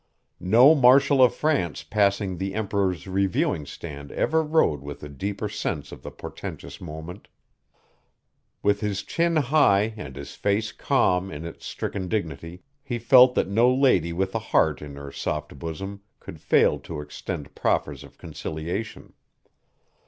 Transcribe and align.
No 0.39 0.73
Marshal 0.73 1.21
of 1.21 1.35
France 1.35 1.83
passing 1.83 2.39
the 2.39 2.55
Emperor's 2.55 3.05
reviewing 3.05 3.67
stand 3.67 4.11
ever 4.13 4.41
rode 4.41 4.81
with 4.81 5.03
a 5.03 5.07
deeper 5.09 5.47
sense 5.47 5.91
of 5.91 6.01
the 6.01 6.09
portentous 6.09 6.81
moment. 6.81 7.27
With 8.63 8.79
his 8.79 9.03
chin 9.03 9.35
high 9.35 9.93
and 9.95 10.15
his 10.15 10.33
face 10.33 10.71
calm 10.71 11.29
in 11.31 11.45
its 11.45 11.67
stricken 11.67 12.07
dignity 12.07 12.63
he 12.81 12.97
felt 12.97 13.35
that 13.35 13.47
no 13.47 13.71
lady 13.71 14.11
with 14.11 14.33
a 14.33 14.39
heart 14.39 14.81
in 14.81 14.95
her 14.95 15.11
soft 15.11 15.59
bosom 15.59 16.01
could 16.19 16.41
fail 16.41 16.79
to 16.79 16.99
extend 16.99 17.53
proffers 17.53 18.03
of 18.03 18.17
conciliation. 18.17 19.13